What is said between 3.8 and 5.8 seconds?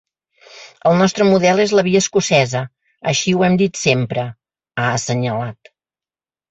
sempre, ha assenyalat.